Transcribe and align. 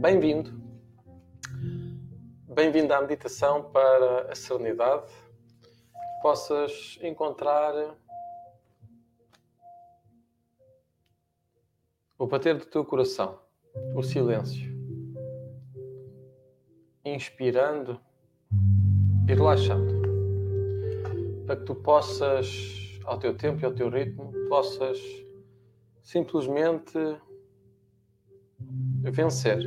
Bem-vindo. 0.00 0.50
Bem-vindo 2.54 2.94
à 2.94 3.02
meditação 3.02 3.70
para 3.70 4.32
a 4.32 4.34
serenidade. 4.34 5.12
Possas 6.22 6.98
encontrar 7.02 7.74
o 12.18 12.26
bater 12.26 12.56
do 12.56 12.64
teu 12.64 12.82
coração, 12.82 13.38
o 13.94 14.02
silêncio. 14.02 14.72
Inspirando 17.04 18.00
e 19.28 19.34
relaxando. 19.34 20.00
Para 21.44 21.56
que 21.56 21.64
tu 21.66 21.74
possas, 21.74 22.98
ao 23.04 23.18
teu 23.18 23.36
tempo 23.36 23.60
e 23.60 23.66
ao 23.66 23.74
teu 23.74 23.90
ritmo, 23.90 24.32
possas 24.48 24.98
simplesmente 26.02 26.98
vencer. 29.04 29.62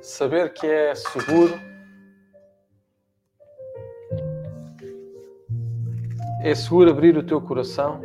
Saber 0.00 0.52
que 0.54 0.66
é 0.66 0.94
seguro 0.94 1.54
é 6.42 6.54
seguro 6.54 6.90
abrir 6.90 7.16
o 7.18 7.22
teu 7.22 7.42
coração, 7.42 8.00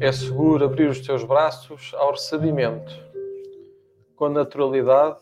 é 0.00 0.10
seguro 0.10 0.64
abrir 0.64 0.88
os 0.88 1.00
teus 1.00 1.24
braços 1.24 1.94
ao 1.94 2.10
recebimento, 2.10 2.92
com 4.16 4.28
naturalidade, 4.28 5.20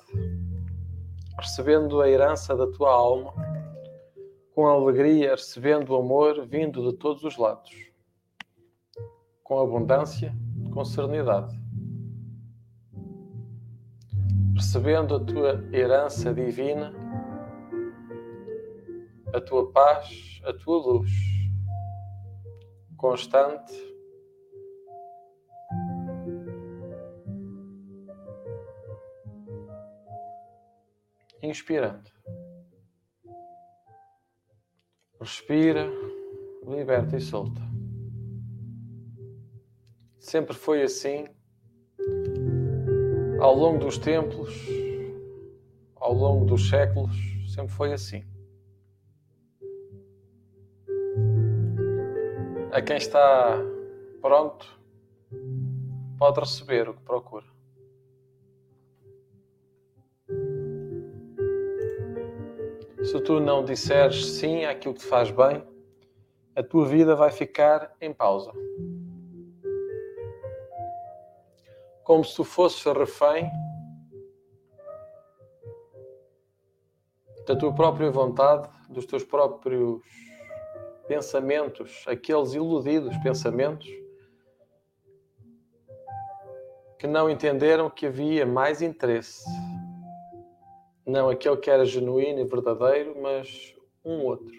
recebendo 1.39 2.01
a 2.01 2.09
herança 2.09 2.57
da 2.57 2.67
tua 2.67 2.91
alma, 2.91 3.33
com 4.55 4.67
alegria, 4.67 5.31
recebendo 5.33 5.91
o 5.91 5.97
amor 5.97 6.47
vindo 6.47 6.91
de 6.91 6.97
todos 6.97 7.23
os 7.23 7.37
lados, 7.37 7.71
com 9.45 9.61
abundância 9.61 10.35
com 10.71 10.85
serenidade, 10.85 11.59
percebendo 14.55 15.17
a 15.17 15.25
tua 15.25 15.65
herança 15.73 16.33
divina, 16.33 16.93
a 19.35 19.41
tua 19.41 19.71
paz, 19.73 20.41
a 20.45 20.53
tua 20.53 20.77
luz, 20.79 21.11
constante. 22.97 23.91
Inspirando. 31.43 32.11
Respira, 35.19 35.89
liberta 36.67 37.17
e 37.17 37.21
solta 37.21 37.70
sempre 40.21 40.55
foi 40.55 40.83
assim. 40.83 41.27
Ao 43.41 43.55
longo 43.55 43.79
dos 43.79 43.97
tempos, 43.97 44.55
ao 45.97 46.13
longo 46.13 46.45
dos 46.45 46.69
séculos, 46.69 47.17
sempre 47.53 47.73
foi 47.73 47.93
assim. 47.95 48.23
A 52.71 52.81
quem 52.83 52.99
está 52.99 53.59
pronto, 54.21 54.79
pode 56.19 56.39
receber 56.39 56.89
o 56.89 56.95
que 56.95 57.03
procura. 57.03 57.47
Se 63.03 63.19
tu 63.23 63.41
não 63.41 63.65
disseres 63.65 64.25
sim 64.27 64.67
àquilo 64.67 64.95
que 64.95 65.01
te 65.01 65.07
faz 65.07 65.31
bem, 65.31 65.65
a 66.55 66.63
tua 66.63 66.87
vida 66.87 67.17
vai 67.17 67.33
ficar 67.33 67.97
em 68.01 68.13
pausa. 68.13 68.53
Como 72.11 72.25
se 72.25 72.35
tu 72.35 72.43
fosses 72.43 72.83
refém 72.93 73.49
da 77.47 77.55
tua 77.55 77.73
própria 77.73 78.11
vontade, 78.11 78.69
dos 78.89 79.07
teus 79.07 79.23
próprios 79.23 80.03
pensamentos, 81.07 82.05
aqueles 82.09 82.53
iludidos 82.53 83.17
pensamentos 83.19 83.89
que 86.99 87.07
não 87.07 87.31
entenderam 87.31 87.89
que 87.89 88.07
havia 88.07 88.45
mais 88.45 88.83
interesse. 88.83 89.45
Não 91.07 91.29
aquele 91.29 91.59
que 91.59 91.71
era 91.71 91.85
genuíno 91.85 92.41
e 92.41 92.45
verdadeiro, 92.45 93.23
mas 93.23 93.73
um 94.05 94.25
outro, 94.25 94.57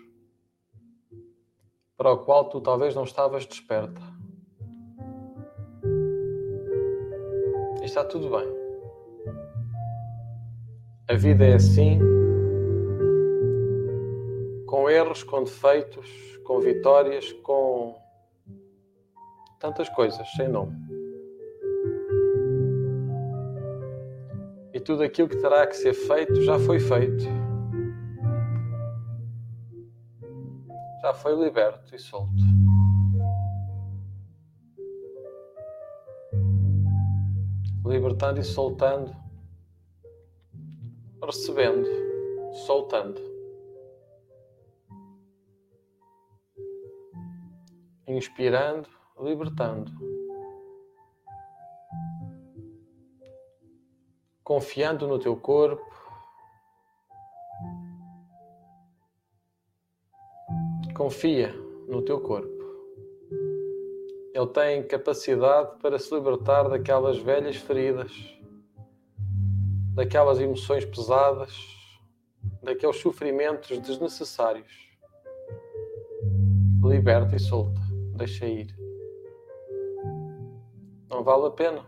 para 1.97 2.13
o 2.13 2.19
qual 2.19 2.47
tu 2.47 2.61
talvez 2.61 2.95
não 2.95 3.03
estavas 3.03 3.45
desperta. 3.45 4.20
Está 7.91 8.05
tudo 8.05 8.29
bem. 8.29 8.47
A 11.09 11.13
vida 11.13 11.45
é 11.45 11.55
assim, 11.55 11.99
com 14.65 14.89
erros, 14.89 15.23
com 15.23 15.43
defeitos, 15.43 16.09
com 16.45 16.61
vitórias, 16.61 17.33
com 17.43 17.97
tantas 19.59 19.89
coisas, 19.89 20.25
sem 20.37 20.47
nome. 20.47 20.73
E 24.73 24.79
tudo 24.79 25.03
aquilo 25.03 25.27
que 25.27 25.35
terá 25.35 25.67
que 25.67 25.75
ser 25.75 25.93
feito 25.93 26.41
já 26.43 26.57
foi 26.59 26.79
feito. 26.79 27.25
Já 31.01 31.13
foi 31.13 31.35
liberto 31.35 31.93
e 31.93 31.99
solto. 31.99 32.41
Libertando 37.91 38.39
e 38.39 38.43
soltando, 38.43 39.13
recebendo, 41.21 41.89
soltando. 42.65 43.19
Inspirando, 48.07 48.89
libertando. 49.19 49.91
Confiando 54.43 55.07
no 55.07 55.19
teu 55.19 55.35
corpo. 55.35 55.85
Confia 60.95 61.53
no 61.87 62.01
teu 62.01 62.21
corpo. 62.21 62.60
Ele 64.41 64.49
tem 64.49 64.87
capacidade 64.87 65.77
para 65.79 65.99
se 65.99 66.11
libertar 66.11 66.67
daquelas 66.67 67.19
velhas 67.19 67.57
feridas, 67.57 68.11
daquelas 69.93 70.39
emoções 70.39 70.83
pesadas, 70.83 71.55
daqueles 72.63 72.97
sofrimentos 72.97 73.77
desnecessários. 73.77 74.89
Liberta 76.83 77.35
e 77.35 77.39
solta, 77.39 77.79
deixa 78.15 78.47
ir. 78.47 78.75
Não 81.07 81.23
vale 81.23 81.45
a 81.45 81.51
pena. 81.51 81.85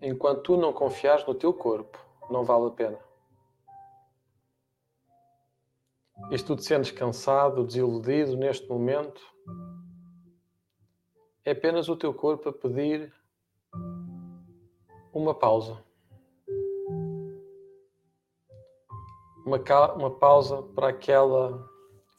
Enquanto 0.00 0.40
tu 0.42 0.56
não 0.56 0.72
confiares 0.72 1.26
no 1.26 1.34
teu 1.34 1.52
corpo, 1.52 1.98
não 2.30 2.44
vale 2.44 2.68
a 2.68 2.70
pena. 2.70 2.98
E 6.30 6.38
se 6.38 6.44
tu 6.44 6.56
te 6.56 6.64
sentes 6.64 6.90
cansado, 6.90 7.64
desiludido 7.64 8.36
neste 8.36 8.68
momento, 8.68 9.20
é 11.44 11.50
apenas 11.50 11.88
o 11.88 11.96
teu 11.96 12.14
corpo 12.14 12.48
a 12.48 12.52
pedir 12.52 13.12
uma 15.12 15.34
pausa. 15.34 15.82
Uma, 19.46 19.58
uma 19.94 20.10
pausa 20.10 20.62
para 20.62 20.88
aquela 20.88 21.68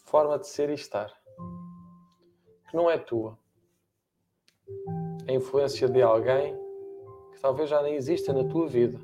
forma 0.05 0.37
de 0.37 0.47
ser 0.47 0.69
e 0.69 0.73
estar 0.73 1.11
que 2.69 2.75
não 2.75 2.89
é 2.89 2.97
tua. 2.97 3.37
A 5.27 5.31
influência 5.31 5.87
de 5.87 6.01
alguém 6.01 6.55
que 7.31 7.39
talvez 7.39 7.69
já 7.69 7.81
nem 7.81 7.95
exista 7.95 8.33
na 8.33 8.43
tua 8.43 8.67
vida 8.67 8.99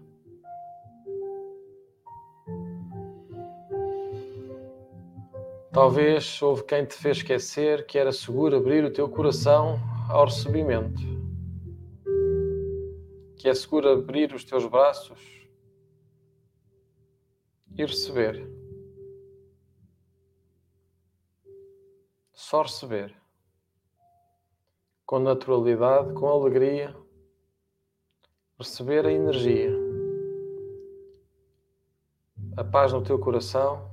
Talvez 5.81 6.39
houve 6.43 6.63
quem 6.63 6.85
te 6.85 6.93
fez 6.93 7.17
esquecer 7.17 7.87
que 7.87 7.97
era 7.97 8.11
seguro 8.11 8.55
abrir 8.55 8.85
o 8.85 8.93
teu 8.93 9.09
coração 9.09 9.79
ao 10.11 10.25
recebimento, 10.25 11.01
que 13.35 13.49
é 13.49 13.53
seguro 13.55 13.89
abrir 13.89 14.31
os 14.31 14.43
teus 14.43 14.67
braços 14.67 15.19
e 17.75 17.83
receber. 17.83 18.47
Só 22.31 22.61
receber. 22.61 23.15
Com 25.03 25.17
naturalidade, 25.17 26.13
com 26.13 26.27
alegria, 26.27 26.95
receber 28.59 29.03
a 29.07 29.11
energia, 29.11 29.75
a 32.55 32.63
paz 32.63 32.93
no 32.93 33.03
teu 33.03 33.17
coração 33.17 33.90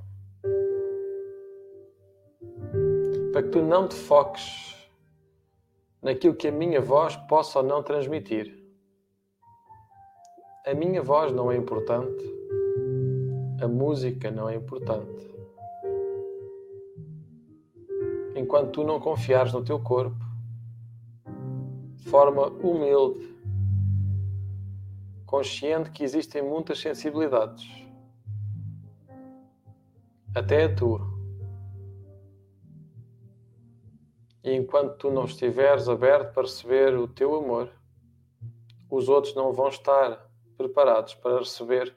para 3.39 3.43
que 3.43 3.51
tu 3.51 3.61
não 3.61 3.87
te 3.87 3.95
foques 3.95 4.75
naquilo 6.01 6.35
que 6.35 6.49
a 6.49 6.51
minha 6.51 6.81
voz 6.81 7.15
possa 7.15 7.59
ou 7.59 7.65
não 7.65 7.81
transmitir. 7.81 8.53
A 10.67 10.73
minha 10.73 11.01
voz 11.01 11.31
não 11.31 11.49
é 11.49 11.55
importante, 11.55 12.21
a 13.61 13.67
música 13.67 14.29
não 14.29 14.49
é 14.49 14.55
importante. 14.55 15.33
Enquanto 18.35 18.71
tu 18.71 18.83
não 18.83 18.99
confiares 18.99 19.53
no 19.53 19.63
teu 19.63 19.79
corpo, 19.79 20.19
de 21.95 22.09
forma 22.09 22.47
humilde, 22.47 23.37
consciente 25.25 25.91
que 25.91 26.03
existem 26.03 26.41
muitas 26.41 26.81
sensibilidades, 26.81 27.65
até 30.35 30.65
a 30.65 30.75
tua. 30.75 31.08
E 34.43 34.53
enquanto 34.53 34.97
tu 34.97 35.11
não 35.11 35.25
estiveres 35.25 35.89
aberto 35.89 36.33
para 36.33 36.43
receber 36.43 36.95
o 36.97 37.07
teu 37.07 37.35
amor, 37.35 37.73
os 38.89 39.09
outros 39.09 39.35
não 39.35 39.51
vão 39.51 39.67
estar 39.67 40.29
preparados 40.57 41.13
para 41.15 41.39
receber 41.39 41.95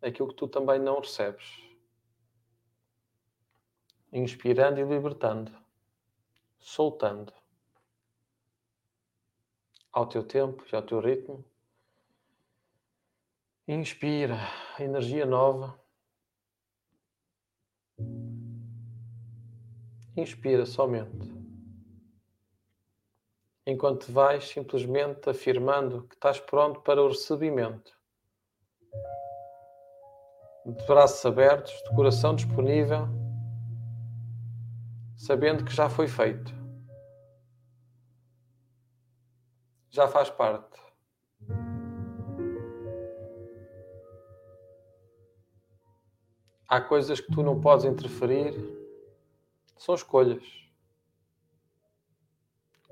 aquilo 0.00 0.28
que 0.28 0.34
tu 0.34 0.48
também 0.48 0.78
não 0.78 1.00
recebes. 1.00 1.60
Inspirando 4.12 4.80
e 4.80 4.84
libertando, 4.84 5.52
soltando 6.58 7.32
ao 9.92 10.06
teu 10.06 10.24
tempo 10.24 10.64
e 10.72 10.74
ao 10.74 10.82
teu 10.82 11.00
ritmo. 11.00 11.44
Inspira 13.68 14.36
energia 14.78 15.26
nova. 15.26 15.78
Inspira 20.16 20.66
somente 20.66 21.39
enquanto 23.66 24.10
vais 24.12 24.48
simplesmente 24.48 25.28
afirmando 25.28 26.06
que 26.08 26.14
estás 26.14 26.40
pronto 26.40 26.80
para 26.80 27.02
o 27.02 27.08
recebimento. 27.08 27.92
De 30.66 30.86
braços 30.86 31.24
abertos, 31.24 31.72
de 31.72 31.94
coração 31.94 32.34
disponível, 32.34 33.08
sabendo 35.16 35.64
que 35.64 35.72
já 35.72 35.88
foi 35.88 36.08
feito. 36.08 36.52
Já 39.90 40.06
faz 40.06 40.30
parte. 40.30 40.78
Há 46.68 46.80
coisas 46.80 47.20
que 47.20 47.32
tu 47.32 47.42
não 47.42 47.60
podes 47.60 47.84
interferir, 47.84 48.54
são 49.76 49.94
escolhas. 49.94 50.59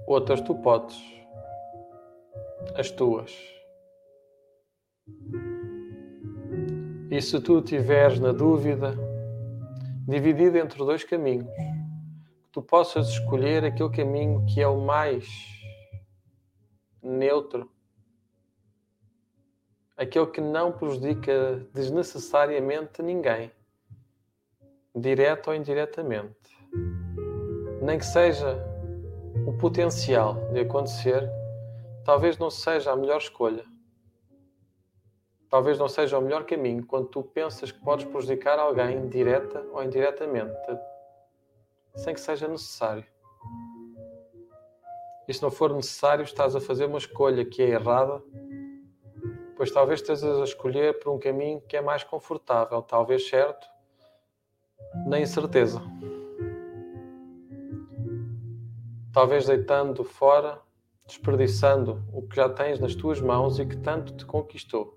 Outras 0.07 0.41
tu 0.41 0.55
podes. 0.55 0.99
As 2.75 2.91
tuas. 2.91 3.59
E 7.11 7.23
se 7.23 7.41
tu 7.41 7.63
tiveres 7.63 8.21
na 8.21 8.33
dúvida, 8.33 8.95
dividido 10.07 10.59
entre 10.59 10.79
dois 10.79 11.05
caminhos, 11.05 11.47
que 11.47 12.51
tu 12.53 12.61
possas 12.61 13.09
escolher 13.09 13.65
aquele 13.65 13.89
caminho 13.91 14.45
que 14.47 14.61
é 14.61 14.69
o 14.69 14.79
mais 14.79 15.27
neutro, 17.03 17.71
aquele 19.97 20.27
que 20.27 20.41
não 20.41 20.71
prejudica 20.71 21.67
desnecessariamente 21.73 23.03
ninguém, 23.03 23.51
direto 24.95 25.49
ou 25.49 25.57
indiretamente. 25.57 26.37
Nem 27.81 27.99
que 27.99 28.05
seja 28.05 28.68
o 29.47 29.53
potencial 29.53 30.35
de 30.53 30.61
acontecer 30.61 31.29
talvez 32.05 32.39
não 32.39 32.51
seja 32.51 32.93
a 32.93 32.97
melhor 32.97 33.19
escolha. 33.19 33.65
Talvez 35.51 35.79
não 35.79 35.89
seja 35.89 36.19
o 36.19 36.23
melhor 36.23 36.45
caminho 36.45 36.85
quando 36.85 37.09
tu 37.09 37.23
pensas 37.23 37.73
que 37.73 37.81
podes 37.81 38.05
prejudicar 38.07 38.59
alguém 38.59 39.09
direta 39.09 39.65
ou 39.73 39.83
indiretamente, 39.83 40.57
sem 41.95 42.15
que 42.15 42.21
seja 42.21 42.47
necessário. 42.49 43.05
E 45.27 45.35
se 45.35 45.43
não 45.43 45.51
for 45.51 45.73
necessário, 45.75 46.23
estás 46.23 46.55
a 46.57 46.61
fazer 46.61 46.87
uma 46.87 46.99
escolha 46.99 47.45
que 47.45 47.63
é 47.63 47.69
errada, 47.69 48.23
pois 49.57 49.71
talvez 49.71 50.01
estejas 50.01 50.41
a 50.41 50.45
escolher 50.45 50.99
por 50.99 51.13
um 51.13 51.19
caminho 51.19 51.61
que 51.63 51.77
é 51.77 51.81
mais 51.81 52.05
confortável, 52.05 52.81
talvez 52.83 53.29
certo, 53.29 53.67
na 55.07 55.19
incerteza 55.19 55.83
talvez 59.19 59.47
deitando 59.47 60.05
fora, 60.05 60.63
desperdiçando 61.05 62.05
o 62.13 62.23
que 62.23 62.37
já 62.37 62.49
tens 62.49 62.79
nas 62.79 62.95
tuas 62.95 63.21
mãos 63.21 63.59
e 63.59 63.67
que 63.67 63.77
tanto 63.77 64.17
te 64.17 64.25
conquistou, 64.25 64.97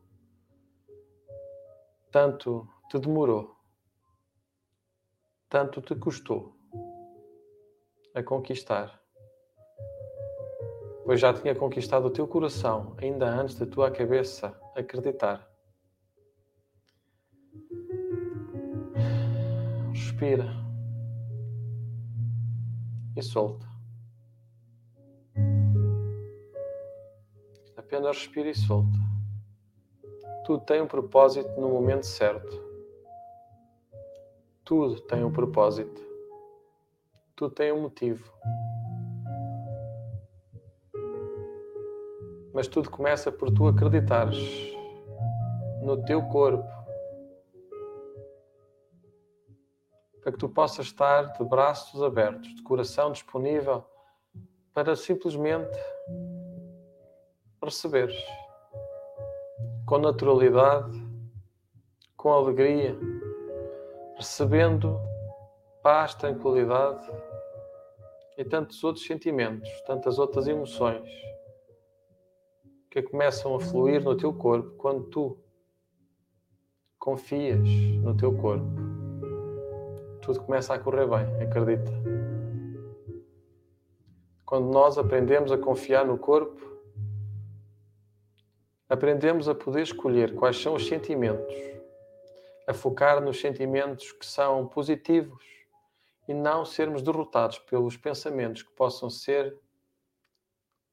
tanto 2.12 2.70
te 2.88 3.00
demorou, 3.00 3.56
tanto 5.50 5.82
te 5.82 5.96
custou 5.96 6.56
a 8.14 8.22
conquistar. 8.22 9.02
Pois 11.04 11.20
já 11.20 11.34
tinha 11.34 11.56
conquistado 11.56 12.06
o 12.06 12.12
teu 12.12 12.28
coração 12.28 12.96
ainda 13.02 13.28
antes 13.28 13.56
da 13.56 13.66
tua 13.66 13.90
cabeça 13.90 14.56
acreditar. 14.76 15.50
Respira 19.92 20.46
e 23.18 23.22
solta. 23.24 23.71
Apenas 27.92 28.20
respira 28.20 28.50
e 28.50 28.56
solta. 28.56 28.98
Tudo 30.46 30.64
tem 30.64 30.82
um 30.82 30.88
propósito 30.88 31.60
no 31.60 31.68
momento 31.68 32.06
certo. 32.06 32.64
Tudo 34.64 35.02
tem 35.02 35.26
um 35.26 35.32
propósito. 35.34 36.02
Tudo 37.36 37.54
tem 37.54 37.70
um 37.74 37.82
motivo. 37.82 38.34
Mas 42.54 42.70
tudo 42.70 42.90
começa 42.90 43.30
por 43.30 43.52
tu 43.52 43.68
acreditares 43.68 44.40
no 45.82 46.02
teu 46.06 46.24
corpo. 46.30 46.64
Para 50.22 50.32
que 50.32 50.38
tu 50.38 50.48
possas 50.48 50.86
estar 50.86 51.34
de 51.34 51.44
braços 51.44 52.02
abertos, 52.02 52.56
de 52.56 52.64
coração 52.64 53.12
disponível 53.12 53.84
para 54.74 54.96
simplesmente 54.96 55.78
receberes 57.64 58.16
com 59.86 59.98
naturalidade, 59.98 60.98
com 62.18 62.32
alegria, 62.32 62.98
recebendo 64.16 65.00
paz, 65.84 66.16
tranquilidade 66.16 67.08
e 68.38 68.46
tantos 68.46 68.84
outros 68.84 69.06
sentimentos, 69.06 69.70
tantas 69.82 70.18
outras 70.18 70.48
emoções 70.48 71.10
que 72.90 73.02
começam 73.02 73.56
a 73.56 73.60
fluir 73.60 74.04
no 74.04 74.16
teu 74.16 74.34
corpo 74.34 74.72
quando 74.78 75.04
tu 75.06 75.38
confias 77.00 77.68
no 78.02 78.16
teu 78.16 78.36
corpo. 78.38 78.66
Tudo 80.22 80.42
começa 80.42 80.74
a 80.74 80.80
correr 80.80 81.08
bem, 81.08 81.42
acredita. 81.42 81.92
Quando 84.46 84.72
nós 84.72 84.98
aprendemos 84.98 85.52
a 85.52 85.58
confiar 85.58 86.06
no 86.06 86.18
corpo, 86.18 86.71
aprendemos 88.92 89.48
a 89.48 89.56
poder 89.56 89.84
escolher 89.84 90.36
quais 90.36 90.62
são 90.62 90.74
os 90.74 90.86
sentimentos, 90.86 91.56
a 92.68 92.74
focar 92.74 93.22
nos 93.22 93.40
sentimentos 93.40 94.12
que 94.12 94.26
são 94.26 94.68
positivos 94.68 95.42
e 96.28 96.34
não 96.34 96.66
sermos 96.66 97.02
derrotados 97.02 97.58
pelos 97.58 97.96
pensamentos 97.96 98.64
que 98.64 98.72
possam 98.74 99.10
ser 99.10 99.58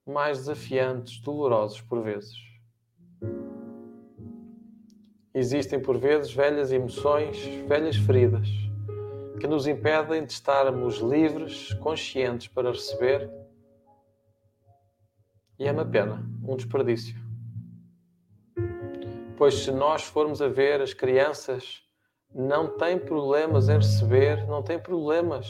mais 0.06 0.38
desafiantes, 0.38 1.20
dolorosos 1.20 1.80
por 1.80 2.00
vezes. 2.00 2.36
Existem 5.34 5.82
por 5.82 5.98
vezes 5.98 6.32
velhas 6.32 6.70
emoções, 6.70 7.36
velhas 7.66 7.96
feridas 7.96 8.48
que 9.40 9.46
nos 9.48 9.66
impedem 9.66 10.24
de 10.24 10.32
estarmos 10.32 10.98
livres, 10.98 11.72
conscientes 11.74 12.46
para 12.46 12.70
receber. 12.70 13.28
E 15.58 15.66
é 15.66 15.72
uma 15.72 15.84
pena, 15.84 16.24
um 16.44 16.56
desperdício. 16.56 17.27
Pois 19.38 19.54
se 19.54 19.70
nós 19.70 20.02
formos 20.02 20.42
a 20.42 20.48
ver, 20.48 20.80
as 20.80 20.92
crianças 20.92 21.80
não 22.34 22.76
têm 22.76 22.98
problemas 22.98 23.68
em 23.68 23.76
receber, 23.76 24.44
não 24.48 24.64
têm 24.64 24.80
problemas 24.80 25.48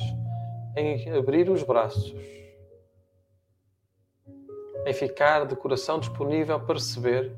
em 0.76 1.10
abrir 1.16 1.48
os 1.48 1.62
braços, 1.62 2.14
em 4.86 4.92
ficar 4.92 5.46
de 5.46 5.56
coração 5.56 5.98
disponível 5.98 6.60
para 6.60 6.74
receber 6.74 7.34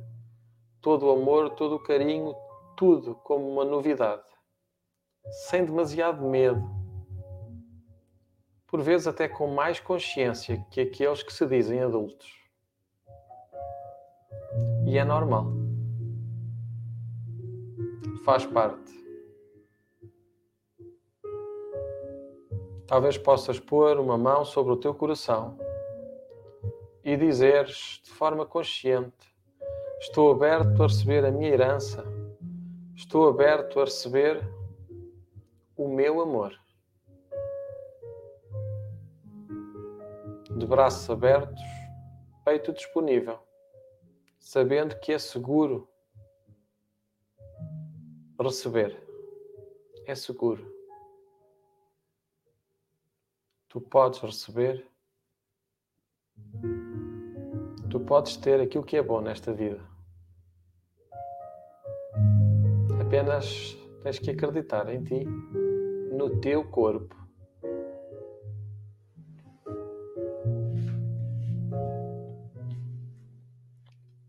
todo 0.81 1.07
o 1.07 1.13
amor, 1.13 1.51
todo 1.51 1.77
o 1.77 1.83
carinho, 1.85 2.35
tudo 2.77 3.15
como 3.15 3.49
uma 3.49 3.65
novidade, 3.65 4.25
sem 5.47 5.65
demasiado 5.65 6.21
medo, 6.21 6.69
por 8.67 8.83
vezes 8.83 9.07
até 9.07 9.29
com 9.29 9.47
mais 9.47 9.79
consciência 9.79 10.67
que 10.69 10.81
aqueles 10.81 11.23
que 11.23 11.33
se 11.33 11.47
dizem 11.47 11.81
adultos. 11.81 12.29
E 14.85 14.99
é 14.99 15.05
normal. 15.05 15.60
Faz 18.31 18.47
parte. 18.47 18.93
Talvez 22.87 23.19
possas 23.19 23.59
pôr 23.59 23.99
uma 23.99 24.17
mão 24.17 24.45
sobre 24.45 24.73
o 24.73 24.77
teu 24.77 24.95
coração 24.95 25.59
e 27.03 27.17
dizeres 27.17 28.01
de 28.05 28.11
forma 28.13 28.47
consciente: 28.47 29.35
Estou 29.99 30.31
aberto 30.31 30.81
a 30.81 30.87
receber 30.87 31.25
a 31.25 31.33
minha 31.33 31.51
herança, 31.51 32.05
estou 32.95 33.29
aberto 33.29 33.81
a 33.81 33.85
receber 33.85 34.41
o 35.77 35.89
meu 35.89 36.21
amor. 36.21 36.57
De 40.57 40.67
braços 40.67 41.11
abertos, 41.11 41.65
peito 42.45 42.73
disponível, 42.73 43.41
sabendo 44.39 44.95
que 45.01 45.13
é 45.13 45.19
seguro 45.19 45.90
receber. 48.43 49.01
É 50.07 50.15
seguro. 50.15 50.75
Tu 53.69 53.81
podes 53.81 54.21
receber 54.21 54.91
Tu 57.91 57.99
podes 57.99 58.37
ter 58.37 58.61
aquilo 58.61 58.85
que 58.85 58.97
é 58.97 59.03
bom 59.03 59.21
nesta 59.21 59.53
vida. 59.53 59.81
Apenas 63.01 63.77
tens 64.05 64.21
que 64.21 64.31
acreditar 64.31 64.89
em 64.89 65.03
ti, 65.03 65.25
no 66.13 66.41
teu 66.41 66.65
corpo. 66.71 67.17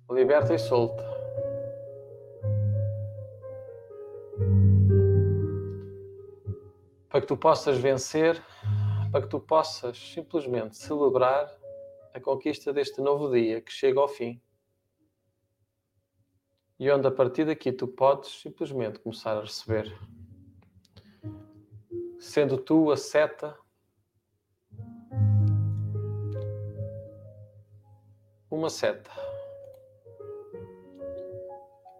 Liberta 0.09 0.55
e 0.55 0.57
solta. 0.57 1.10
Para 7.21 7.27
que 7.27 7.35
tu 7.35 7.37
possas 7.37 7.77
vencer, 7.77 8.43
para 9.11 9.21
que 9.21 9.27
tu 9.27 9.39
possas 9.39 9.95
simplesmente 9.95 10.75
celebrar 10.75 11.55
a 12.15 12.19
conquista 12.19 12.73
deste 12.73 12.99
novo 12.99 13.31
dia 13.31 13.61
que 13.61 13.71
chega 13.71 13.99
ao 13.99 14.07
fim. 14.07 14.41
E 16.79 16.89
onde 16.89 17.07
a 17.07 17.11
partir 17.11 17.45
daqui 17.45 17.71
tu 17.71 17.87
podes 17.87 18.41
simplesmente 18.41 18.97
começar 18.97 19.37
a 19.37 19.41
receber. 19.41 19.95
Sendo 22.19 22.57
tu 22.57 22.89
a 22.89 22.97
seta, 22.97 23.55
uma 28.49 28.71
seta, 28.71 29.11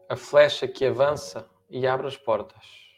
a 0.10 0.16
flecha 0.16 0.68
que 0.68 0.84
avança 0.84 1.48
e 1.70 1.86
abre 1.86 2.08
as 2.08 2.18
portas. 2.18 2.91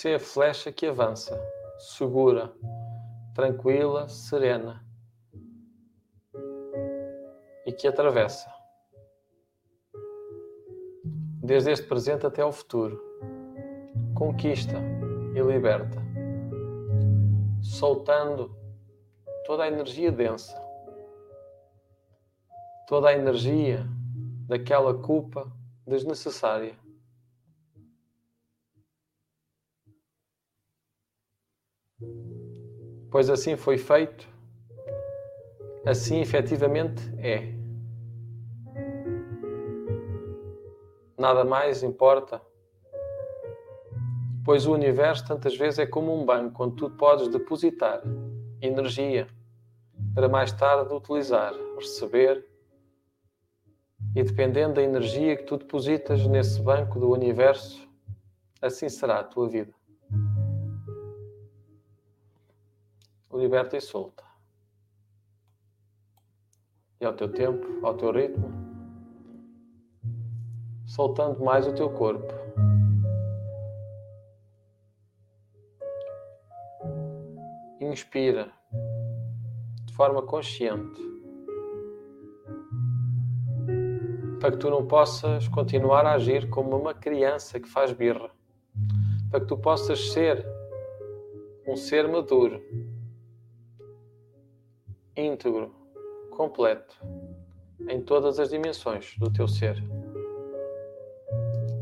Ser 0.00 0.14
a 0.14 0.18
flecha 0.18 0.72
que 0.72 0.86
avança 0.86 1.38
segura, 1.78 2.50
tranquila, 3.34 4.08
serena 4.08 4.82
e 7.66 7.70
que 7.70 7.86
atravessa 7.86 8.50
desde 11.42 11.72
este 11.72 11.86
presente 11.86 12.24
até 12.24 12.40
ao 12.40 12.50
futuro. 12.50 12.98
Conquista 14.14 14.78
e 15.34 15.40
liberta, 15.42 15.98
soltando 17.60 18.56
toda 19.44 19.64
a 19.64 19.68
energia 19.68 20.10
densa, 20.10 20.58
toda 22.88 23.10
a 23.10 23.12
energia 23.12 23.86
daquela 24.48 24.94
culpa 24.94 25.52
desnecessária. 25.86 26.74
Pois 33.10 33.28
assim 33.28 33.56
foi 33.56 33.76
feito, 33.76 34.28
assim 35.84 36.20
efetivamente 36.20 37.02
é. 37.18 37.54
Nada 41.18 41.44
mais 41.44 41.82
importa, 41.82 42.40
pois 44.44 44.66
o 44.66 44.72
universo 44.72 45.26
tantas 45.26 45.56
vezes 45.56 45.78
é 45.78 45.86
como 45.86 46.14
um 46.14 46.24
banco 46.24 46.64
onde 46.64 46.76
tu 46.76 46.90
podes 46.90 47.28
depositar 47.28 48.02
energia 48.62 49.28
para 50.14 50.28
mais 50.28 50.52
tarde 50.52 50.94
utilizar, 50.94 51.54
receber 51.76 52.46
e 54.14 54.22
dependendo 54.22 54.74
da 54.74 54.82
energia 54.82 55.36
que 55.36 55.44
tu 55.44 55.56
depositas 55.56 56.26
nesse 56.26 56.60
banco 56.60 56.98
do 56.98 57.10
universo, 57.10 57.88
assim 58.60 58.88
será 58.88 59.20
a 59.20 59.24
tua 59.24 59.48
vida. 59.48 59.72
Liberta 63.40 63.76
e 63.76 63.80
solta. 63.80 64.22
E 67.00 67.04
ao 67.04 67.14
teu 67.14 67.32
tempo, 67.32 67.84
ao 67.84 67.96
teu 67.96 68.12
ritmo, 68.12 68.52
soltando 70.86 71.42
mais 71.42 71.66
o 71.66 71.72
teu 71.72 71.88
corpo. 71.90 72.32
Inspira 77.80 78.52
de 79.86 79.94
forma 79.94 80.22
consciente. 80.22 81.00
Para 84.38 84.52
que 84.52 84.58
tu 84.58 84.70
não 84.70 84.86
possas 84.86 85.48
continuar 85.48 86.04
a 86.04 86.12
agir 86.12 86.48
como 86.50 86.76
uma 86.76 86.94
criança 86.94 87.58
que 87.58 87.68
faz 87.68 87.92
birra. 87.92 88.30
Para 89.30 89.40
que 89.40 89.46
tu 89.46 89.56
possas 89.56 90.12
ser 90.12 90.46
um 91.66 91.76
ser 91.76 92.08
maduro 92.08 92.60
íntegro, 95.16 95.74
completo, 96.30 96.96
em 97.88 98.00
todas 98.00 98.38
as 98.38 98.50
dimensões 98.50 99.14
do 99.18 99.32
teu 99.32 99.48
ser. 99.48 99.76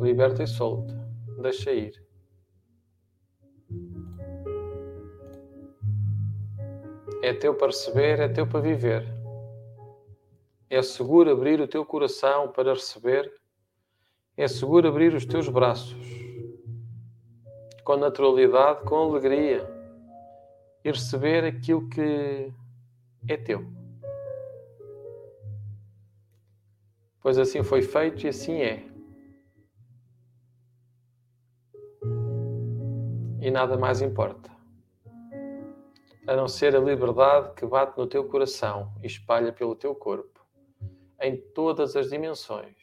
Liberta 0.01 0.43
e 0.43 0.47
solta, 0.47 0.95
deixa 1.41 1.73
ir. 1.73 2.03
É 7.23 7.35
teu 7.35 7.55
para 7.55 7.67
receber, 7.69 8.21
é 8.21 8.29
teu 8.29 8.47
para 8.47 8.61
viver. 8.61 9.07
É 10.71 10.83
seguro 10.83 11.31
abrir 11.31 11.61
o 11.61 11.69
teu 11.69 11.85
coração 11.85 12.53
para 12.53 12.75
receber, 12.75 13.33
é 14.37 14.47
seguro 14.47 14.89
abrir 14.89 15.15
os 15.15 15.25
teus 15.25 15.49
braços 15.49 15.97
com 17.89 17.97
naturalidade, 17.97 18.83
com 18.85 18.97
alegria 18.97 19.67
e 20.85 20.91
receber 20.91 21.43
aquilo 21.45 21.89
que 21.89 22.53
é 23.27 23.37
teu. 23.37 23.65
Pois 27.21 27.39
assim 27.39 27.63
foi 27.63 27.83
feito 27.83 28.25
e 28.25 28.29
assim 28.29 28.61
é. 28.61 28.85
E 33.41 33.51
nada 33.51 33.77
mais 33.77 34.01
importa. 34.01 34.51
A 36.27 36.37
não 36.37 36.47
ser 36.47 36.77
a 36.77 36.81
liberdade 36.81 37.55
que 37.55 37.67
bate 37.67 37.97
no 37.99 38.07
teu 38.07 38.29
coração 38.29 38.93
e 39.03 39.07
espalha 39.07 39.53
pelo 39.53 39.75
teu 39.75 39.95
corpo, 39.95 40.45
em 41.21 41.37
todas 41.37 41.97
as 41.97 42.11
dimensões, 42.11 42.77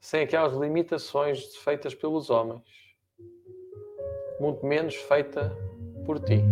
sem 0.00 0.22
aquelas 0.22 0.54
limitações 0.54 1.54
feitas 1.56 1.94
pelos 1.94 2.30
homens, 2.30 2.64
muito 4.40 4.66
menos 4.66 4.96
feita 4.96 5.56
por 6.04 6.18
ti 6.18 6.42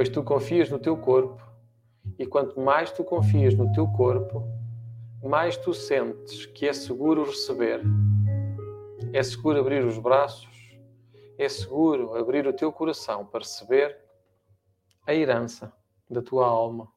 pois 0.00 0.08
tu 0.08 0.22
confias 0.22 0.70
no 0.70 0.78
teu 0.78 0.96
corpo, 0.96 1.38
e 2.18 2.24
quanto 2.24 2.58
mais 2.58 2.90
tu 2.90 3.04
confias 3.04 3.54
no 3.54 3.70
teu 3.70 3.86
corpo, 3.86 4.42
mais 5.22 5.58
tu 5.58 5.74
sentes 5.74 6.46
que 6.46 6.66
é 6.66 6.72
seguro 6.72 7.22
receber, 7.22 7.82
é 9.12 9.22
seguro 9.22 9.60
abrir 9.60 9.84
os 9.84 9.98
braços, 9.98 10.48
é 11.36 11.46
seguro 11.50 12.16
abrir 12.16 12.46
o 12.46 12.52
teu 12.54 12.72
coração 12.72 13.26
para 13.26 13.40
receber 13.40 13.94
a 15.06 15.14
herança 15.14 15.70
da 16.08 16.22
tua 16.22 16.46
alma, 16.46 16.88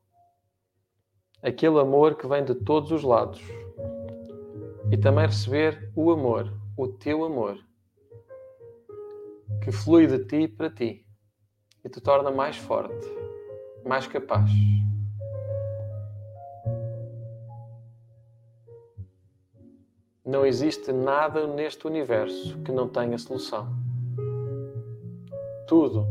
aquele 1.42 1.82
amor 1.82 2.16
que 2.16 2.26
vem 2.26 2.46
de 2.46 2.56
todos 2.56 2.90
os 2.90 3.04
lados, 3.04 3.42
e 4.90 4.96
também 4.96 5.26
receber 5.26 5.92
o 5.94 6.10
amor, 6.10 6.54
o 6.78 6.88
teu 6.88 7.26
amor, 7.26 7.60
que 9.62 9.74
flui 9.74 10.08
de 10.08 10.20
ti 10.24 10.48
para 10.48 10.70
ti 10.70 11.03
e 11.84 11.90
te 11.90 12.00
torna 12.00 12.32
mais 12.32 12.58
forte, 12.58 13.08
mais 13.86 14.08
capaz. 14.08 14.50
Não 20.26 20.46
existe 20.46 20.92
nada 20.94 21.46
neste 21.46 21.86
universo 21.86 22.58
que 22.64 22.72
não 22.72 22.88
tenha 22.88 23.18
solução. 23.18 23.68
Tudo 25.68 26.08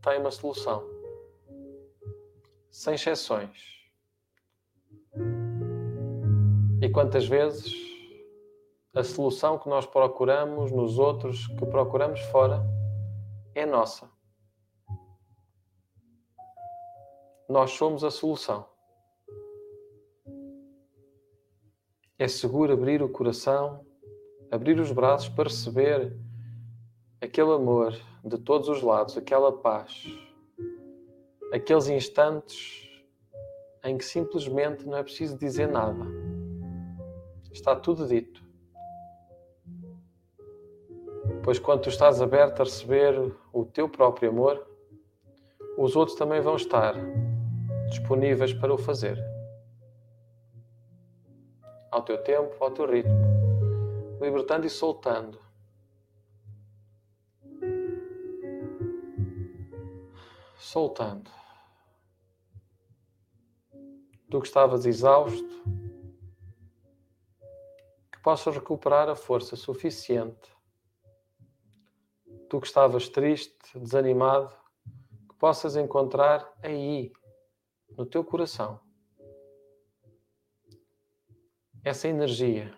tem 0.00 0.20
uma 0.20 0.30
solução, 0.30 0.84
sem 2.70 2.94
exceções. 2.94 3.78
E 6.80 6.88
quantas 6.88 7.26
vezes 7.26 7.74
a 8.94 9.02
solução 9.02 9.58
que 9.58 9.68
nós 9.68 9.86
procuramos 9.86 10.70
nos 10.70 10.98
outros, 10.98 11.46
que 11.48 11.66
procuramos 11.66 12.20
fora, 12.20 12.64
é 13.54 13.66
nossa. 13.66 14.17
Nós 17.48 17.70
somos 17.70 18.04
a 18.04 18.10
solução. 18.10 18.68
É 22.18 22.28
seguro 22.28 22.74
abrir 22.74 23.02
o 23.02 23.08
coração, 23.08 23.86
abrir 24.50 24.78
os 24.78 24.92
braços 24.92 25.30
para 25.30 25.48
receber 25.48 26.14
aquele 27.22 27.52
amor 27.52 27.98
de 28.22 28.36
todos 28.36 28.68
os 28.68 28.82
lados, 28.82 29.16
aquela 29.16 29.50
paz, 29.50 30.04
aqueles 31.50 31.88
instantes 31.88 32.86
em 33.82 33.96
que 33.96 34.04
simplesmente 34.04 34.86
não 34.86 34.98
é 34.98 35.02
preciso 35.02 35.38
dizer 35.38 35.68
nada. 35.68 36.04
Está 37.50 37.74
tudo 37.74 38.06
dito. 38.06 38.46
Pois 41.42 41.58
quando 41.58 41.80
tu 41.80 41.88
estás 41.88 42.20
aberto 42.20 42.60
a 42.60 42.64
receber 42.64 43.34
o 43.54 43.64
teu 43.64 43.88
próprio 43.88 44.28
amor, 44.28 44.66
os 45.78 45.96
outros 45.96 46.18
também 46.18 46.42
vão 46.42 46.56
estar 46.56 46.94
disponíveis 47.88 48.52
para 48.52 48.72
o 48.72 48.78
fazer 48.78 49.18
ao 51.90 52.02
teu 52.02 52.22
tempo, 52.22 52.54
ao 52.62 52.70
teu 52.70 52.86
ritmo, 52.86 54.18
libertando 54.20 54.66
e 54.66 54.70
soltando. 54.70 55.40
Soltando. 60.56 61.30
Tu 64.30 64.40
que 64.40 64.46
estavas 64.46 64.84
exausto, 64.84 65.48
que 68.12 68.20
possas 68.20 68.54
recuperar 68.54 69.08
a 69.08 69.16
força 69.16 69.56
suficiente. 69.56 70.54
Tu 72.50 72.60
que 72.60 72.66
estavas 72.66 73.08
triste, 73.08 73.78
desanimado, 73.78 74.54
que 75.30 75.34
possas 75.36 75.76
encontrar 75.76 76.52
aí, 76.62 77.12
no 77.98 78.06
teu 78.06 78.22
coração, 78.22 78.80
essa 81.84 82.06
energia, 82.06 82.72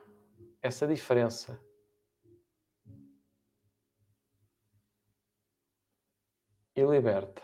essa 0.62 0.86
diferença. 0.86 1.60
E 6.74 6.82
liberta. 6.82 7.42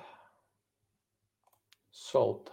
Solta. 1.91 2.53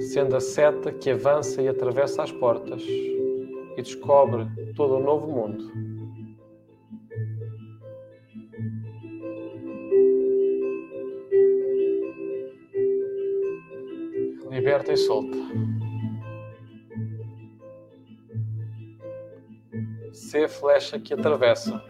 Sendo 0.00 0.36
a 0.36 0.40
seta 0.40 0.90
que 0.94 1.10
avança 1.10 1.60
e 1.60 1.68
atravessa 1.68 2.22
as 2.22 2.32
portas 2.32 2.82
e 2.82 3.82
descobre 3.82 4.46
todo 4.74 4.96
um 4.96 5.02
novo 5.02 5.26
mundo. 5.26 5.91
Liberta 14.82 14.92
e 14.92 14.96
solta. 14.96 15.38
Ser 20.12 20.48
flecha 20.48 20.98
que 20.98 21.14
atravessa, 21.14 21.82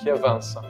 que 0.00 0.10
avança. 0.10 0.60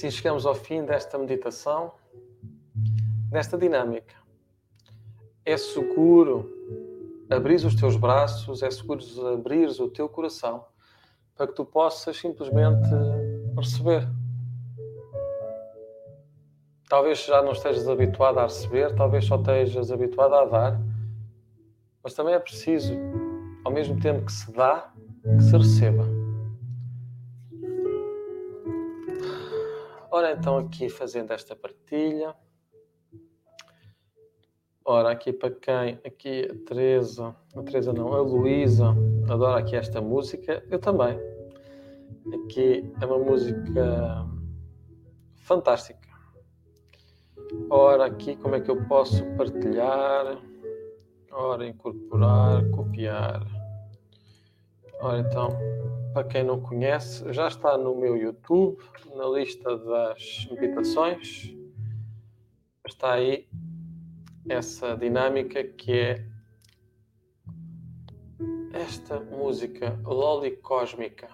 Assim 0.00 0.10
chegamos 0.10 0.46
ao 0.46 0.54
fim 0.54 0.82
desta 0.82 1.18
meditação, 1.18 1.92
desta 3.30 3.58
dinâmica. 3.58 4.14
É 5.44 5.58
seguro 5.58 6.50
abrir 7.28 7.56
os 7.56 7.74
teus 7.74 7.96
braços, 7.96 8.62
é 8.62 8.70
seguro 8.70 9.00
abrir 9.30 9.68
o 9.78 9.90
teu 9.90 10.08
coração 10.08 10.64
para 11.36 11.46
que 11.46 11.52
tu 11.54 11.66
possas 11.66 12.16
simplesmente 12.16 12.88
receber. 13.54 14.08
Talvez 16.88 17.24
já 17.24 17.42
não 17.42 17.52
estejas 17.52 17.86
habituado 17.86 18.38
a 18.38 18.44
receber, 18.44 18.94
talvez 18.94 19.26
só 19.26 19.36
estejas 19.36 19.92
habituado 19.92 20.34
a 20.34 20.44
dar, 20.46 20.80
mas 22.02 22.14
também 22.14 22.34
é 22.34 22.38
preciso, 22.38 22.94
ao 23.64 23.70
mesmo 23.70 24.00
tempo 24.00 24.24
que 24.24 24.32
se 24.32 24.50
dá, 24.50 24.92
que 25.36 25.42
se 25.42 25.56
receba. 25.56 26.19
Ora, 30.12 30.32
então, 30.32 30.58
aqui 30.58 30.88
fazendo 30.88 31.32
esta 31.32 31.54
partilha. 31.54 32.34
Ora, 34.84 35.12
aqui 35.12 35.32
para 35.32 35.50
quem? 35.50 36.00
Aqui 36.04 36.48
a 36.50 36.66
Teresa, 36.66 37.36
a 37.54 37.62
Teresa 37.62 37.92
não, 37.92 38.12
a 38.12 38.20
Luísa, 38.20 38.88
adora 39.28 39.60
aqui 39.60 39.76
esta 39.76 40.00
música. 40.00 40.64
Eu 40.68 40.80
também. 40.80 41.16
Aqui 42.34 42.92
é 43.00 43.06
uma 43.06 43.18
música 43.18 44.26
fantástica. 45.36 46.08
Ora, 47.70 48.06
aqui 48.06 48.34
como 48.34 48.56
é 48.56 48.60
que 48.60 48.70
eu 48.70 48.84
posso 48.88 49.24
partilhar? 49.36 50.42
Ora, 51.30 51.68
incorporar, 51.68 52.68
copiar. 52.70 53.46
Ora, 55.00 55.20
então, 55.20 55.50
para 56.12 56.24
quem 56.24 56.42
não 56.44 56.60
conhece, 56.60 57.32
já 57.32 57.48
está 57.48 57.78
no 57.78 57.94
meu 57.94 58.16
YouTube, 58.16 58.78
na 59.14 59.26
lista 59.28 59.76
das 59.76 60.48
meditações. 60.50 61.54
Está 62.86 63.12
aí 63.12 63.48
essa 64.48 64.96
dinâmica 64.96 65.62
que 65.62 65.92
é 65.92 66.26
esta 68.72 69.20
música 69.20 69.98
Loli 70.04 70.56
Cósmica. 70.56 71.28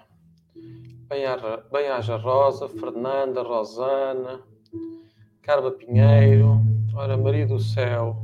Bem-haja 1.08 2.16
Rosa, 2.16 2.68
Fernanda, 2.68 3.42
Rosana, 3.42 4.42
Carla 5.40 5.70
Pinheiro, 5.70 6.60
ora 6.94 7.16
Maria 7.16 7.46
do 7.46 7.60
Céu, 7.60 8.16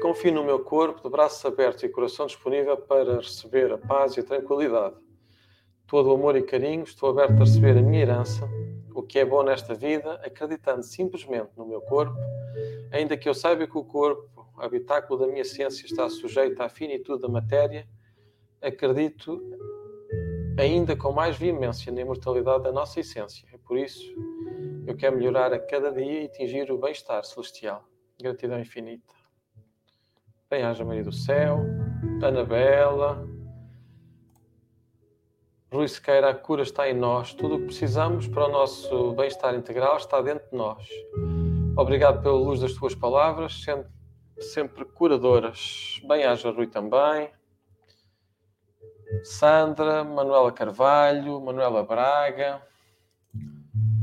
Confio 0.00 0.32
no 0.32 0.42
meu 0.42 0.60
corpo, 0.60 1.02
de 1.02 1.10
braços 1.10 1.44
abertos 1.44 1.82
e 1.82 1.88
coração 1.88 2.24
disponível 2.24 2.74
para 2.74 3.16
receber 3.16 3.70
a 3.70 3.76
paz 3.76 4.16
e 4.16 4.20
a 4.20 4.22
tranquilidade. 4.22 4.96
Todo 5.86 6.08
o 6.08 6.14
amor 6.14 6.36
e 6.36 6.42
carinho, 6.42 6.84
estou 6.84 7.10
aberto 7.10 7.32
a 7.32 7.44
receber 7.44 7.76
a 7.76 7.82
minha 7.82 8.00
herança, 8.00 8.48
o 8.94 9.02
que 9.02 9.18
é 9.18 9.26
bom 9.26 9.42
nesta 9.42 9.74
vida, 9.74 10.14
acreditando 10.24 10.82
simplesmente 10.82 11.50
no 11.54 11.66
meu 11.66 11.82
corpo, 11.82 12.16
ainda 12.90 13.14
que 13.14 13.28
eu 13.28 13.34
saiba 13.34 13.66
que 13.66 13.76
o 13.76 13.84
corpo, 13.84 14.48
habitáculo 14.56 15.20
da 15.20 15.26
minha 15.26 15.44
ciência, 15.44 15.84
está 15.84 16.08
sujeito 16.08 16.62
à 16.62 16.70
finitude 16.70 17.20
da 17.20 17.28
matéria, 17.28 17.86
acredito 18.62 19.38
ainda 20.58 20.96
com 20.96 21.12
mais 21.12 21.36
veemência 21.36 21.92
na 21.92 22.00
imortalidade 22.00 22.62
da 22.62 22.72
nossa 22.72 23.00
essência. 23.00 23.46
É 23.52 23.58
por 23.58 23.76
isso 23.76 24.14
eu 24.86 24.96
quero 24.96 25.16
melhorar 25.16 25.52
a 25.52 25.58
cada 25.58 25.92
dia 25.92 26.22
e 26.22 26.24
atingir 26.24 26.72
o 26.72 26.78
bem-estar 26.78 27.22
celestial. 27.22 27.84
Gratidão 28.18 28.58
infinita. 28.58 29.19
Bem-haja 30.50 30.84
Maria 30.84 31.04
do 31.04 31.12
Céu, 31.12 31.60
Anabela, 32.20 33.24
Rui 35.72 35.86
Sequeira, 35.86 36.30
a 36.30 36.34
cura 36.34 36.64
está 36.64 36.90
em 36.90 36.92
nós. 36.92 37.32
Tudo 37.32 37.54
o 37.54 37.58
que 37.60 37.66
precisamos 37.66 38.26
para 38.26 38.48
o 38.48 38.50
nosso 38.50 39.12
bem-estar 39.12 39.54
integral 39.54 39.96
está 39.96 40.20
dentro 40.20 40.50
de 40.50 40.56
nós. 40.56 40.84
Obrigado 41.76 42.20
pela 42.20 42.34
luz 42.34 42.58
das 42.58 42.72
tuas 42.72 42.96
palavras, 42.96 43.62
sempre, 43.62 43.92
sempre 44.40 44.84
curadoras. 44.84 46.00
Bem-haja 46.08 46.50
Rui 46.50 46.66
também. 46.66 47.30
Sandra, 49.22 50.02
Manuela 50.02 50.50
Carvalho, 50.50 51.40
Manuela 51.40 51.84
Braga, 51.84 52.60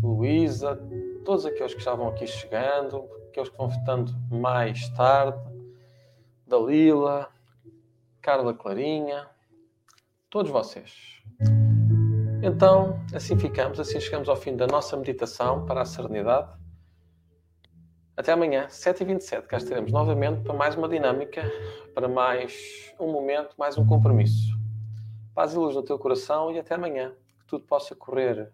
Luísa, 0.01 0.79
todos 1.25 1.45
aqueles 1.45 1.73
que 1.73 1.79
estavam 1.79 2.07
aqui 2.07 2.25
chegando, 2.25 3.03
aqueles 3.27 3.49
que 3.49 3.57
vão 3.57 3.67
votando 3.67 4.13
mais 4.31 4.87
tarde. 4.91 5.56
Dalila, 6.47 7.29
Carla 8.21 8.53
Clarinha, 8.53 9.27
todos 10.29 10.49
vocês. 10.49 11.21
Então, 12.41 13.03
assim 13.13 13.37
ficamos, 13.37 13.81
assim 13.81 13.99
chegamos 13.99 14.29
ao 14.29 14.37
fim 14.37 14.55
da 14.55 14.65
nossa 14.65 14.95
meditação 14.95 15.65
para 15.65 15.81
a 15.81 15.85
serenidade. 15.85 16.49
Até 18.15 18.31
amanhã, 18.31 18.67
7h27, 18.67 19.41
cá 19.41 19.57
estaremos 19.57 19.91
novamente 19.91 20.41
para 20.41 20.53
mais 20.53 20.73
uma 20.75 20.87
dinâmica, 20.87 21.43
para 21.93 22.07
mais 22.07 22.93
um 22.97 23.11
momento, 23.11 23.53
mais 23.57 23.77
um 23.77 23.85
compromisso. 23.85 24.57
Paz 25.35 25.53
e 25.53 25.57
luz 25.57 25.75
no 25.75 25.83
teu 25.83 25.99
coração 25.99 26.49
e 26.51 26.59
até 26.59 26.75
amanhã. 26.75 27.13
Que 27.39 27.45
tudo 27.45 27.65
possa 27.65 27.93
correr 27.93 28.45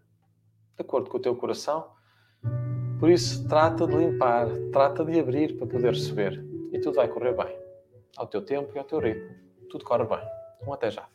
de 0.76 0.82
acordo 0.82 1.12
com 1.12 1.18
o 1.18 1.22
teu 1.22 1.36
coração. 1.36 1.92
Por 3.00 3.12
isso, 3.12 3.48
trata 3.48 3.86
de 3.86 3.96
limpar, 3.96 4.48
trata 4.72 5.06
de 5.06 5.20
abrir 5.20 5.56
para 5.58 5.68
poder 5.68 5.94
receber 5.94 6.44
e 6.72 6.80
tudo 6.80 6.96
vai 6.96 7.08
correr 7.08 7.34
bem. 7.34 7.63
Ao 8.18 8.28
teu 8.28 8.44
tempo 8.44 8.72
e 8.76 8.80
ao 8.80 8.86
teu 8.86 9.00
ritmo. 9.00 9.36
Tudo 9.70 9.86
corre 9.86 10.06
bem. 10.06 10.22
Um 10.66 10.74
até 10.74 10.92
já. 10.92 11.13